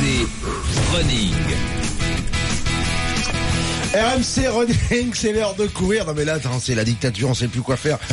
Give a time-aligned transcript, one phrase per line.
[0.00, 0.26] RMC
[0.94, 1.89] Running.
[3.92, 6.06] RMC Running, c'est l'heure de courir.
[6.06, 7.98] Non mais là, attends, c'est la dictature, on sait plus quoi faire.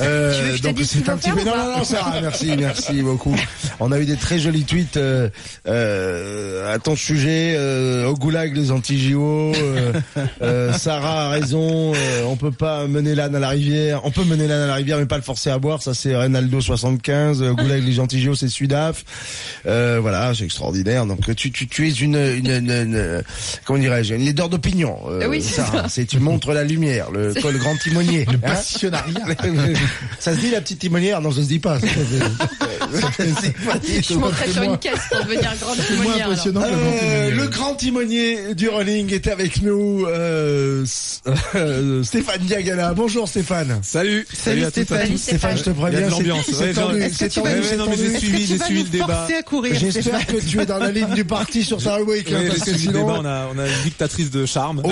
[0.00, 1.44] Euh, donc c'est un petit peu.
[1.44, 3.36] Non, non, non, Sarah, merci, merci beaucoup.
[3.78, 5.28] On a eu des très jolis tweets euh,
[5.68, 7.54] euh, à ton sujet.
[7.56, 9.52] Euh, au goulag les anti-JO.
[9.54, 9.92] Euh,
[10.40, 11.92] euh, Sarah a raison.
[11.94, 14.00] euh, on peut pas mener l'âne à la rivière.
[14.04, 15.82] On peut mener l'âne à la rivière, mais pas le forcer à boire.
[15.82, 17.42] Ça c'est Reynaldo 75.
[17.42, 19.04] Au goulag les anti-JO, c'est Sudaf.
[19.66, 21.06] Euh, voilà, c'est extraordinaire.
[21.06, 23.22] Donc tu, tu, tu es une, une, une, une-
[23.66, 24.98] comment dirais-je, une leader d'opinion.
[25.24, 25.86] Euh, Oui, ça.
[25.88, 28.26] C'est tu montres la lumière, le, toi, le grand timonier.
[28.32, 29.20] Le passionnariat.
[30.18, 31.78] ça se dit la petite timonière Non, ça se dit pas.
[31.80, 31.86] Ça,
[32.92, 36.14] Je monterais sur une caisse pour devenir grande C'est moins timonière.
[36.14, 36.32] alors.
[36.32, 37.30] impressionnant que le grand Euh, timonier.
[37.42, 40.84] le grand timonier du running est avec nous, euh,
[41.54, 42.92] euh, Stéphane Diagana.
[42.94, 43.78] Bonjour Stéphane.
[43.82, 45.08] Salut, Salut à tous, à Stéphane.
[45.08, 45.16] tous.
[45.18, 46.46] Stéphane, je te Il y a préviens, l'ambiance.
[46.46, 48.88] c'est Ouais, tendu, c'est Est-ce que tu tendu, non, mais j'ai suivi, j'ai suivi le
[48.88, 49.26] débat.
[49.38, 49.74] à courir.
[49.78, 52.60] J'espère que tu es dans la ligne du parti sur Sarah Week, hein, Oui, parce
[52.70, 52.92] que sinon.
[53.06, 54.82] débat, on a, on a une dictatrice de charme.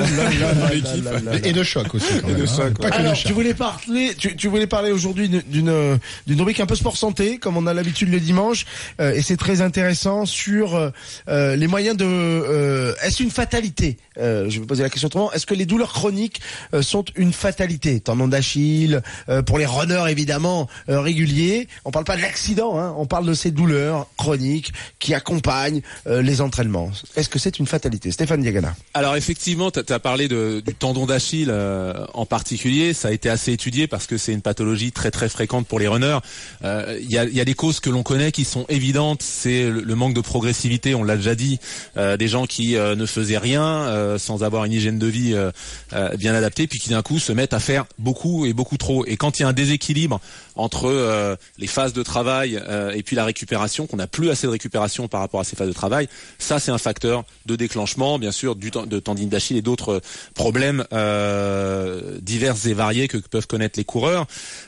[0.73, 1.45] L'équipe.
[1.47, 2.07] Et de choc aussi.
[2.21, 2.55] Quand Et même, de hein.
[2.57, 3.27] choc, Pas que de Alors, choc.
[3.27, 7.39] tu voulais parler, tu, tu voulais parler aujourd'hui d'une- d'une rubrique un peu sport santé,
[7.39, 8.65] comme on a l'habitude le dimanche,
[9.01, 10.91] euh, et c'est très intéressant sur euh,
[11.29, 12.05] euh, les moyens de.
[12.07, 15.33] euh, Est-ce une fatalité Euh, Je vais poser la question autrement.
[15.33, 16.41] Est-ce que les douleurs chroniques
[16.75, 18.01] euh, sont une fatalité?
[18.01, 21.69] Tendon d'Achille, euh, pour les runners évidemment euh, réguliers.
[21.85, 26.23] On parle pas de l'accident, hein, on parle de ces douleurs chroniques qui accompagnent euh,
[26.23, 26.91] les entraînements.
[27.17, 28.11] Est-ce que c'est une fatalité?
[28.11, 28.75] Stéphane Diagana.
[28.95, 32.93] Alors effectivement, tu as parlé de, du tendon d'Achille euh, en particulier.
[32.93, 35.89] Ça a été assez étudié parce que c'est une pathologie très très fréquente pour les
[35.89, 36.19] runners.
[36.65, 39.23] Euh, Il y, a, y a des causes que l'on connaît qui sont évidentes.
[39.23, 41.59] C'est le, manque de progressivité, on l'a déjà dit.
[41.97, 45.35] Euh, des gens qui euh, ne faisaient rien euh, sans avoir une hygiène de vie
[45.35, 45.51] euh,
[45.93, 49.05] euh, bien adaptée, puis qui d'un coup se mettent à faire beaucoup et beaucoup trop.
[49.07, 50.21] Et quand il y a un déséquilibre
[50.57, 54.47] entre euh, les phases de travail euh, et puis la récupération, qu'on n'a plus assez
[54.47, 58.19] de récupération par rapport à ces phases de travail, ça c'est un facteur de déclenchement,
[58.19, 60.00] bien sûr, du de tendine d'Achille et d'autres
[60.35, 64.27] problèmes euh, divers et variés que peuvent connaître les coureurs.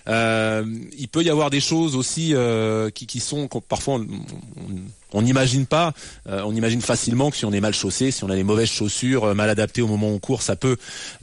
[0.08, 0.64] Euh,
[0.98, 4.00] il peut y avoir des choses aussi euh, qui, sont parfois
[5.12, 5.92] on n'imagine pas,
[6.28, 8.70] euh, on imagine facilement que si on est mal chaussé, si on a les mauvaises
[8.70, 10.76] chaussures, euh, mal adaptées au moment où on court, ça peut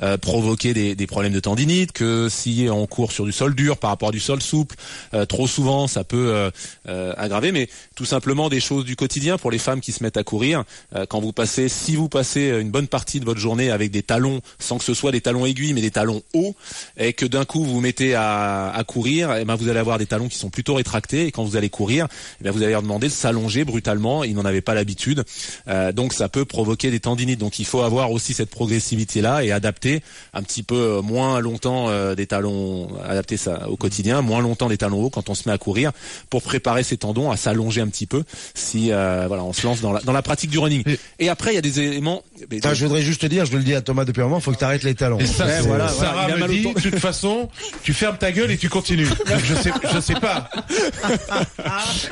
[0.03, 3.77] euh, provoquer des, des problèmes de tendinite, que si on court sur du sol dur
[3.77, 4.75] par rapport à du sol souple,
[5.13, 6.51] euh, trop souvent, ça peut euh,
[6.87, 10.17] euh, aggraver, mais tout simplement des choses du quotidien pour les femmes qui se mettent
[10.17, 10.63] à courir.
[11.09, 14.41] Quand vous passez, si vous passez une bonne partie de votre journée avec des talons,
[14.59, 16.55] sans que ce soit des talons aiguilles, mais des talons hauts,
[16.97, 19.97] et que d'un coup vous vous mettez à, à courir, et ben vous allez avoir
[19.97, 22.07] des talons qui sont plutôt rétractés, et quand vous allez courir,
[22.39, 23.78] eh bien vous allez leur demander de s'allonger brutalement.
[24.23, 25.23] Ils n'en avaient pas l'habitude,
[25.67, 27.39] Euh, donc ça peut provoquer des tendinites.
[27.39, 30.01] Donc il faut avoir aussi cette progressivité là et adapter
[30.33, 34.69] un petit peu euh, moins longtemps euh, des talons, adapter ça au quotidien, moins longtemps
[34.69, 35.91] des talons hauts quand on se met à courir
[36.29, 38.23] pour préparer ses tendons à s'allonger un petit peu
[38.55, 40.83] si euh, voilà on se lance dans la, dans la pratique du running.
[41.19, 42.23] Et après il y a des éléments.
[42.39, 44.39] mais- Putain, je voudrais juste te dire, je le dis à Thomas depuis un moment,
[44.39, 45.19] faut que tu arrêtes les talons.
[45.19, 47.49] Et ça, Ouais, c'est- voilà, Sarah voilà, il a me dit, de toute façon,
[47.83, 49.07] tu fermes ta gueule et tu continues.
[49.43, 50.49] je sais, je sais pas.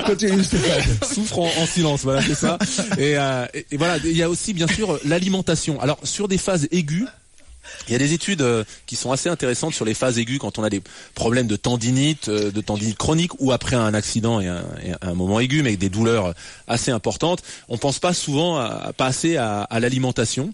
[0.06, 0.84] Continue Stéphane.
[1.14, 2.58] souffre en, en silence, voilà, c'est ça.
[2.98, 5.80] Et, euh, voilà, il y a aussi bien sûr l'alimentation.
[5.82, 7.08] Alors sur des phases aiguës.
[7.88, 10.60] Il y a des études euh, qui sont assez intéressantes sur les phases aiguës quand
[10.60, 10.82] on a des
[11.16, 15.14] problèmes de tendinite, euh, de tendinite chronique ou après un accident et un, et un
[15.14, 16.34] moment aigu, mais avec des douleurs
[16.68, 17.42] assez importantes.
[17.70, 20.54] On pense pas souvent à, à passer à, à l'alimentation.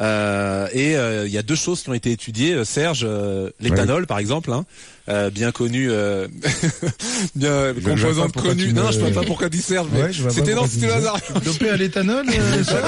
[0.00, 4.06] Euh, et euh, il y a deux choses qui ont été étudiées, Serge, euh, l'éthanol
[4.06, 4.64] par exemple, hein,
[5.08, 6.26] euh, bien connu, euh,
[7.34, 8.68] bien composante pas pourquoi connue.
[8.68, 10.70] tu Non, me- je sais pas pourquoi dit Serge, mais Ouais, pas c'était non, tu
[10.70, 11.18] c'était le hasard.
[11.44, 12.80] Dopé à l'éthanol, euh, ça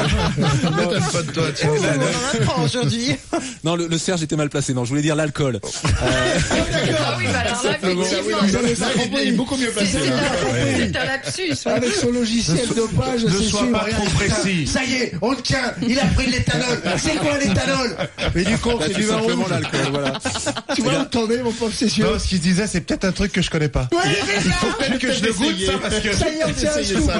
[1.12, 1.70] pas de toi, tiens.
[2.64, 3.16] aujourd'hui.
[3.64, 4.74] Non, le, le Serge était mal placé.
[4.74, 5.60] Non, je voulais dire l'alcool.
[5.64, 9.18] Ah oui, bah alors là, effectivement.
[9.22, 9.98] Il est beaucoup mieux placé.
[10.02, 11.00] c'est là.
[11.00, 11.66] un, lapsus.
[11.66, 11.72] ouais.
[11.72, 13.72] Avec son logiciel dopage, Ne c'est sois sûr.
[13.72, 14.66] pas trop précis.
[14.66, 16.82] Ça y est, on le tient, il a pris de l'éthanol.
[16.98, 17.96] C'est quoi l'éthanol?
[18.34, 19.34] Mais du coup, c'est du vin rouge.
[19.48, 20.18] l'alcool, voilà.
[20.74, 23.12] Tu vois où t'en es, mon pauvre Cécieux Non, ce qu'il disait, c'est peut-être un
[23.12, 23.88] truc que je connais pas.
[23.92, 26.12] Ouais, c'est Il faut ça peut-être que je le goûte, ça, parce que.
[26.12, 27.10] Ça y est, on tient un scoop.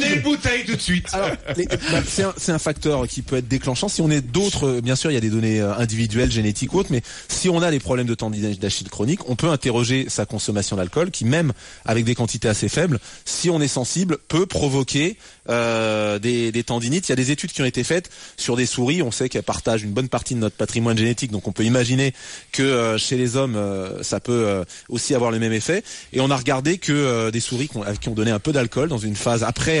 [0.00, 1.08] Les bouteilles tout de suite.
[1.12, 2.00] Bah,
[2.36, 3.88] c'est un, facteur qui peut être déclenchant.
[3.88, 6.72] Si on est d'autres, euh, bien sûr, il y a des données euh, individuelles, génétiques
[6.74, 10.06] ou autres, mais si on a des problèmes de tendinite d'Achille chronique, on peut interroger
[10.08, 11.52] sa consommation d'alcool, qui même
[11.84, 15.16] avec des quantités assez faibles, si on est sensible, peut provoquer
[15.48, 17.08] euh, des, des tendinites.
[17.08, 19.02] Il y a des études qui ont été faites sur des souris.
[19.02, 22.12] On sait qu'elles partagent une bonne partie de notre patrimoine génétique, donc on peut imaginer
[22.52, 25.82] que euh, chez les hommes, euh, ça peut euh, aussi avoir le même effet.
[26.12, 27.68] Et on a regardé que des souris
[28.00, 29.80] qui on donnait un peu d'alcool dans une phase après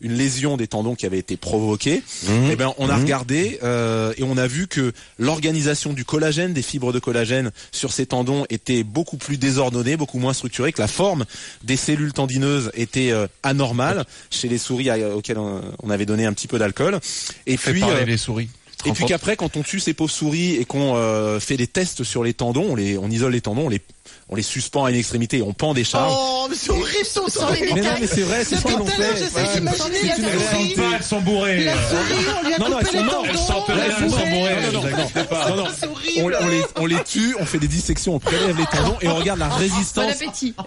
[0.00, 2.02] une lésion des tendons qui avaient été provoquées.
[2.24, 2.50] Mmh.
[2.50, 6.62] Eh ben, on a regardé euh, et on a vu que l'organisation du collagène, des
[6.62, 10.88] fibres de collagène sur ces tendons était beaucoup plus désordonnée, beaucoup moins structurée, que la
[10.88, 11.24] forme
[11.64, 16.26] des cellules tendineuses était euh, anormale chez les souris à- auxquelles on, on avait donné
[16.26, 17.00] un petit peu d'alcool.
[17.46, 18.48] Et puis, parler euh, les souris.
[18.84, 22.04] et puis qu'après, quand on tue ces pauvres souris et qu'on euh, fait des tests
[22.04, 23.80] sur les tendons, on les, on isole les tendons, on les,
[24.28, 26.12] on les suspend à une extrémité, et on pend des charges.
[26.16, 29.16] Oh, mais c'est horrible, sans les mais non, c'est vrai, c'est ce à l'heure, fait.
[29.16, 30.74] j'essaie d'imaginer souris.
[30.96, 31.64] elles sont bourrées.
[31.64, 33.24] La souris, on lui a Non, non, coupé les elles tendons.
[33.36, 34.56] sont la elles sont bourrées.
[34.72, 35.48] Non, non.
[35.48, 35.64] Non, non.
[35.78, 36.36] C'est horrible.
[36.40, 39.08] On, on les, on les tue, on fait des dissections, on prélève les tendons et
[39.08, 40.12] on regarde la résistance.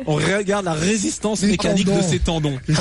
[0.07, 1.97] On regarde la résistance mécanique tendons.
[1.97, 2.59] de ces tendons.
[2.65, 2.75] Quelle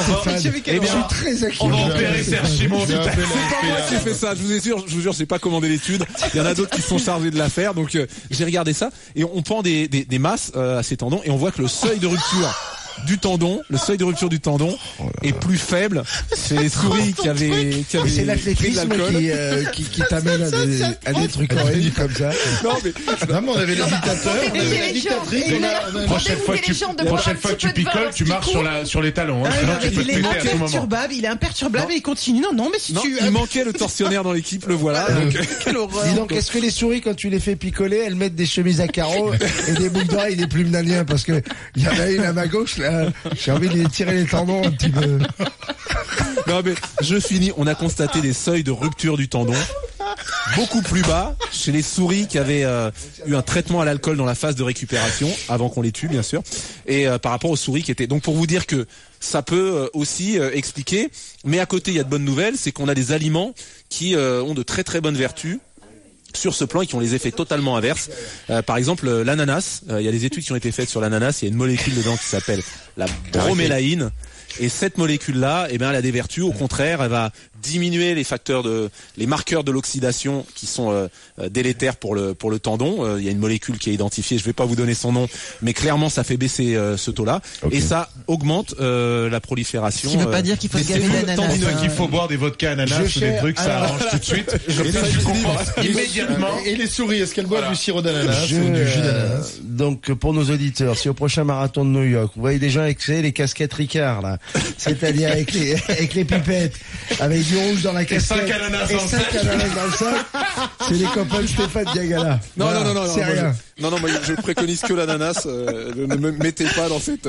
[0.77, 1.57] eh je suis très inquiet.
[1.61, 2.81] On va opérer Serge Chimon.
[2.87, 5.39] C'est pas moi qui ai fait ça, je vous assure, je vous jure, j'ai pas
[5.39, 6.05] commandé l'étude.
[6.35, 8.73] Il y en a d'autres qui sont chargés de la faire, donc euh, j'ai regardé
[8.73, 11.51] ça et on prend des, des, des masses euh, à ces tendons et on voit
[11.51, 14.77] que le seuil de rupture du tendon, le seuil de rupture du tendon
[15.23, 16.03] est plus faible
[16.37, 19.15] chez les souris qui avaient qui avaient C'est pris de l'athlétisme l'alcool.
[19.17, 22.31] qui, euh, qui, qui t'amène à des, à des trucs horribles comme ça.
[22.65, 22.93] Non mais
[23.27, 25.45] Vraiment, on avait les dictateurs, on Bouger avait la dictatrice,
[26.07, 29.45] Prochaine fois que tu, prochaine fois que picoles, tu marches sur la, sur les talons,
[29.45, 29.51] hein.
[29.59, 30.65] Sinon non, tu peux te il est péter à tout moment.
[30.65, 32.41] imperturbable, il est imperturbable et il continue.
[32.41, 33.17] Non, non, mais si non, tu.
[33.23, 35.11] il manquait le tortionnaire dans l'équipe, le voilà.
[35.11, 35.35] Donc,
[35.65, 36.05] Quelle horreur.
[36.05, 38.81] Dis donc, est-ce que les souris, quand tu les fais picoler, elles mettent des chemises
[38.81, 39.33] à carreaux
[39.69, 41.43] et des boucles d'oreilles et des plumes d'Indien Parce que
[41.77, 42.88] il y en a une à ma gauche, là,
[43.37, 45.19] j'ai envie de les tirer les tendons un petit peu.
[46.49, 47.53] Non mais je finis.
[47.59, 49.55] On a constaté des seuils de rupture du tendon.
[50.57, 52.91] Beaucoup plus bas chez les souris qui avaient euh,
[53.27, 56.23] eu un traitement à l'alcool dans la phase de récupération avant qu'on les tue bien
[56.23, 56.43] sûr.
[56.87, 58.07] Et euh, par rapport aux souris qui étaient.
[58.07, 58.87] Donc pour vous dire que
[59.21, 61.11] ça peut euh, aussi expliquer.
[61.45, 62.55] Mais à côté il y a de bonnes nouvelles.
[62.57, 63.53] C'est qu'on a des aliments
[63.91, 65.59] qui ont de très très bonnes vertus
[66.35, 68.11] sur ce plan et qui ont les effets totalement inverses.
[68.51, 70.89] Euh, par exemple, euh, l'ananas, euh, il y a des études qui ont été faites
[70.89, 72.63] sur l'ananas, il y a une molécule dedans qui s'appelle
[72.97, 74.11] la bromélaïne.
[74.61, 76.43] Et cette molécule-là, eh bien, elle a des vertus.
[76.43, 77.31] Au contraire, elle va
[77.63, 81.09] diminuer les facteurs de, les marqueurs de l'oxydation qui sont euh,
[81.39, 83.05] euh, délétères pour le pour le tendon.
[83.05, 84.39] Euh, il y a une molécule qui est identifiée.
[84.39, 85.29] Je vais pas vous donner son nom,
[85.63, 87.41] mais clairement, ça fait baisser euh, ce taux-là
[87.71, 90.11] et ça augmente euh, la prolifération.
[90.11, 92.73] Ce qui veut pas dire qu'il faut se gaver d'ananas, qu'il faut boire des vodkas
[92.73, 94.57] ananas Je ou des trucs, ça arrange tout de suite.
[94.69, 96.59] Je Et je dis- immédiatement.
[96.65, 100.13] Et les souris, est-ce qu'elles boivent du sirop d'ananas ou du jus euh, d'ananas donc
[100.13, 103.07] pour nos auditeurs, si au prochain marathon de New York, vous voyez des gens avec
[103.07, 104.39] les casquettes Ricard là,
[104.77, 106.75] c'est-à-dire avec les avec les pipettes,
[107.21, 109.35] avec du rouge dans la casquette et dans le cinq sac.
[109.35, 110.27] ananas dans le sac,
[110.89, 112.41] c'est les copains de Stéphane Diagala.
[112.57, 113.55] Non, non, non, non, c'est rien.
[113.81, 115.47] Non, non, moi, je préconise que l'ananas.
[115.47, 117.29] euh, ne me mettez pas dans cette,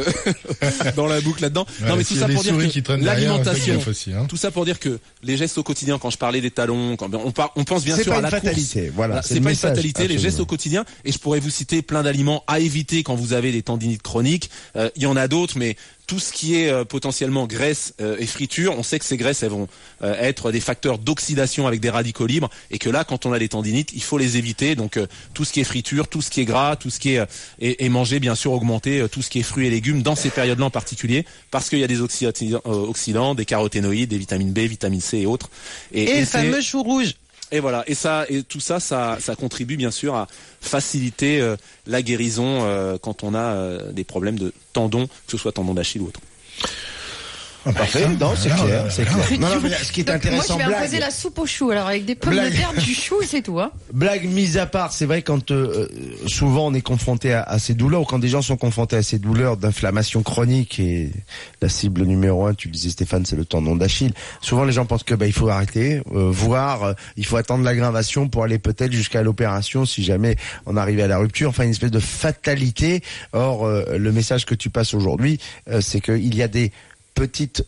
[0.96, 1.66] dans la boucle là-dedans.
[1.88, 3.80] non, mais tout ça pour dire que l'alimentation,
[4.16, 4.26] hein.
[4.28, 7.14] tout ça pour dire que les gestes au quotidien, quand je parlais des talons, quand
[7.14, 8.94] on, par- on pense bien C'est sûr pas à une la fatalité, course.
[8.96, 10.08] voilà, c'est pas une fatalité.
[10.08, 13.34] Les gestes au quotidien, et je pourrais vous citer plein d'aliments à éviter quand vous
[13.34, 14.50] avez des tendinites chroniques.
[14.76, 15.76] Euh, Il y en a d'autres, mais
[16.08, 19.44] tout ce qui est euh, potentiellement graisse euh, et friture, on sait que ces graisses
[19.44, 19.68] elles vont
[20.02, 23.38] euh, être des facteurs d'oxydation avec des radicaux libres et que là quand on a
[23.38, 24.74] des tendinites, il faut les éviter.
[24.76, 25.06] Donc euh,
[25.36, 27.26] tout ce qui est friture, tout ce qui est gras, tout ce qui est euh,
[27.60, 30.16] et, et manger bien sûr augmenter euh, tout ce qui est fruits et légumes dans
[30.16, 34.18] ces périodes-là en particulier parce qu'il y a des oxydants, euh, oxydants, des caroténoïdes, des
[34.18, 35.50] vitamines B, vitamine C et autres.
[35.92, 37.16] Et le fameux chou rouge.
[37.52, 40.28] et voilà, et ça, et tout ça, ça, ça contribue bien sûr à
[40.62, 41.56] faciliter euh,
[41.88, 45.74] la guérison euh, quand on a euh, des problèmes de tendons, que ce soit tendon
[45.74, 46.20] d'Achille ou autre.
[47.64, 49.40] Parfait, non, c'est clair, c'est clair.
[49.40, 51.40] Non, non, mais ce qui est Donc, moi, intéressant, je vais blague, imposer la soupe
[51.40, 52.52] au chou, alors avec des pommes Blague.
[52.52, 53.60] de terre, du chou, c'est tout.
[53.60, 53.72] Hein.
[53.94, 55.88] blague mise à part, c'est vrai quand euh,
[56.28, 59.04] souvent on est confronté à, à ces douleurs, ou quand des gens sont confrontés à
[59.04, 61.12] ces douleurs d'inflammation chronique et
[61.62, 64.14] la cible numéro un, tu le disais Stéphane, c'est le tendon d'Achille.
[64.42, 67.64] Souvent les gens pensent que bah, il faut arrêter, euh, voire euh, il faut attendre
[67.64, 71.50] l'aggravation pour aller peut-être jusqu'à l'opération si jamais on arrive à la rupture.
[71.50, 73.02] Enfin une espèce de fatalité.
[73.34, 75.40] Or euh, le message que tu passes aujourd'hui,
[75.70, 76.72] euh, c'est qu'il y a des
[77.20, 77.62] petites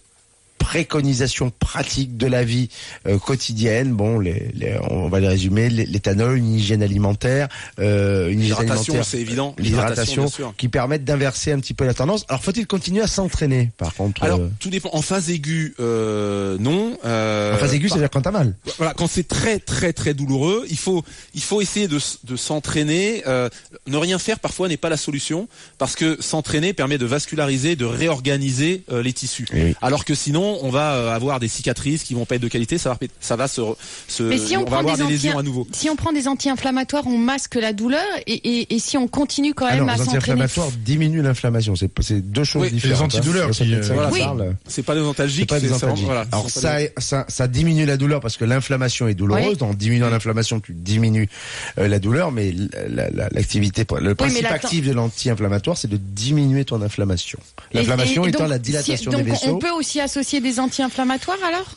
[0.61, 2.69] préconisations pratiques de la vie
[3.07, 3.91] euh, quotidienne.
[3.93, 7.47] Bon, les, les- on va les résumer l'é- l'éthanol, une hygiène alimentaire,
[7.79, 9.55] euh, une hygiène L'hydratation, alimentaire, c'est évident.
[9.57, 10.53] l'hydratation, bien sûr.
[10.57, 12.25] qui permettent d'inverser un petit peu la tendance.
[12.29, 14.89] Alors, faut-il continuer à s'entraîner, par contre Alors, euh, tout dépend.
[14.93, 16.97] En phase aiguë, euh, non.
[17.05, 18.53] Euh, En phase aiguë, c'est-à-dire quand t'as mal.
[18.77, 21.03] voilà, quand c'est très très très douloureux, il faut
[21.33, 21.97] il faut essayer de,
[22.35, 23.23] s'entraîner.
[23.27, 23.49] Euh,
[23.87, 27.85] ne rien faire parfois n'est pas la solution parce que s'entraîner permet de vasculariser, de
[27.85, 29.47] réorganiser euh, les tissus.
[29.53, 29.75] Oui.
[29.81, 32.77] Alors que sinon, on va euh, avoir des cicatrices qui vont pas être de qualité.
[32.77, 33.61] Ça va ça va se,
[34.07, 35.67] se Mais si on, va prend avoir des, des lésions à nouveau.
[35.71, 39.53] si on prend des anti-inflammatoires, on masque la douleur et, et, et si on continue
[39.53, 40.17] quand même Alors, à les s'entraîner.
[40.17, 41.75] anti-inflammatoires diminuent l'inflammation.
[41.75, 43.13] C'est c'est deux choses Oui, et les différentes.
[43.15, 43.17] hein.
[43.19, 44.19] antidoleurs Il y a qui, euh, Oui.
[44.19, 44.55] parlent.
[44.67, 46.05] C'est pas des C'est antalgiques, pas des antalgiques.
[46.05, 49.57] voilà, Alors ça, ça, ça diminue la douleur parce que l'inflammation est douloureuse.
[49.61, 49.67] Oui.
[49.67, 51.29] En diminuant l'inflammation, tu diminues
[51.77, 52.53] euh, la douleur, mais
[52.89, 57.39] la- la- l'activité, le principe actif de l'anti-inflammatoire, c'est de diminuer ton inflammation.
[57.73, 59.55] L'inflammation étant la si- dilatation donc des vaisseaux.
[59.55, 61.75] on peut aussi associer des anti-inflammatoires alors?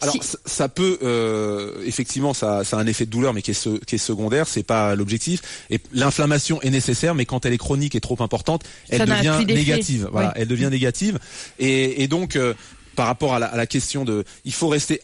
[0.00, 3.52] Alors Si- ça, peut euh, effectivement ça, ça a un effet de douleur mais qui
[3.52, 5.40] est, se- qui est secondaire, c'est pas l'objectif.
[5.70, 9.44] Et l'inflammation est nécessaire, mais quand elle est chronique et trop importante, elle Ça devient
[9.46, 10.08] négative.
[10.10, 10.34] Voilà, Oui.
[10.42, 11.18] elle devient négative.
[11.58, 12.54] Et, et donc euh,
[12.96, 15.00] par rapport à la, à la question de, il faut rester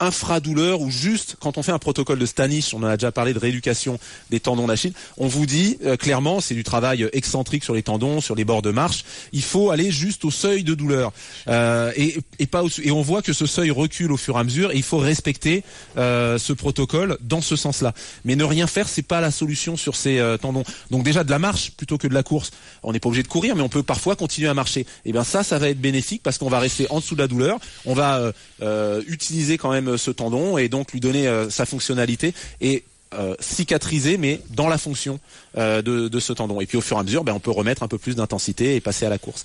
[0.00, 3.32] infradouleur ou juste quand on fait un protocole de Stanich, on en a déjà parlé
[3.34, 3.98] de rééducation
[4.30, 8.20] des tendons d'Achille, on vous dit euh, clairement, c'est du travail excentrique sur les tendons,
[8.20, 11.12] sur les bords de marche, il faut aller juste au seuil de douleur
[11.48, 14.40] Euh, et, et pas au- et on voit que ce seuil recule au fur et
[14.40, 15.62] à mesure et il faut respecter
[15.96, 17.92] euh, ce protocole dans ce sens-là.
[18.24, 20.64] Mais ne rien faire, c'est pas la solution sur ces euh, tendons.
[20.90, 22.50] Donc déjà de la marche plutôt que de la course.
[22.82, 24.86] On n'est pas obligé de courir, mais on peut parfois continuer à marcher.
[25.04, 27.28] Et bien ça, ça va être bénéfique parce qu'on va rester en dessous de la
[27.28, 31.50] douleur, on va euh, euh, utiliser quand même ce tendon et donc lui donner euh,
[31.50, 35.18] sa fonctionnalité et euh, cicatriser, mais dans la fonction
[35.58, 36.60] euh, de, ce tendon.
[36.60, 38.76] Et puis au fur et à mesure, ben, on peut remettre un peu plus d'intensité
[38.76, 39.44] et passer à la course.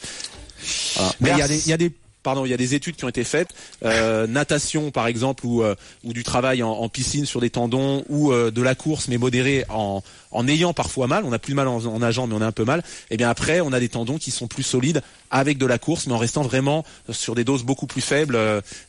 [1.20, 1.92] Mais il y a des
[2.26, 3.50] Pardon, il y a des études qui ont été faites,
[3.84, 8.32] euh, natation par exemple, ou, euh, ou du travail en, piscine sur des tendons, ou
[8.32, 10.02] euh, de la course mais modérée en,
[10.32, 11.24] en ayant parfois mal.
[11.24, 12.82] On a plus mal en, en nageant, mais on a un peu mal.
[13.12, 16.08] Et bien après, on a des tendons qui sont plus solides avec de la course,
[16.08, 18.40] mais en restant vraiment sur des doses beaucoup plus faibles,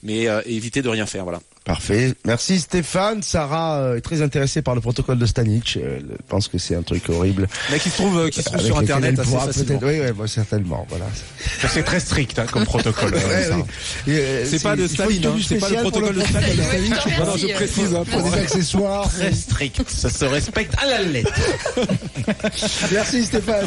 [0.03, 1.25] mais éviter de rien faire.
[1.25, 1.41] Voilà.
[1.67, 2.15] Parfait.
[2.25, 3.25] Merci Stéphane.
[3.25, 5.77] Sarah euh, est très intéressée par le protocole de Stanich.
[5.77, 7.49] Euh, Elle pense que c'est un truc horrible.
[7.73, 9.79] Mais qui se trouve, euh, qui se trouve Avec sur internet assez pourra facilement.
[9.81, 10.87] peut-être- Oui, oui, certainement.
[10.89, 11.07] Voilà.
[11.69, 13.15] C'est très strict hein, comme protocole.
[13.15, 13.49] Ouais,
[14.07, 14.15] oui.
[14.45, 16.95] C'est pas de Staline, hein, c'est pas le protocole de Staline.
[17.19, 17.95] Non, je précise.
[17.97, 19.09] hein, Pour des accessoires.
[19.13, 19.83] Très strict.
[19.89, 21.33] Ça se respecte à la lettre.
[22.93, 23.67] Merci Stéphane.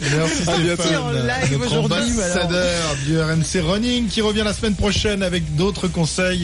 [0.00, 5.22] Merci Stéphane, en live notre aujourd'hui, ambassadeur du RMC Running qui revient la semaine prochaine
[5.24, 6.42] avec d'autres conseils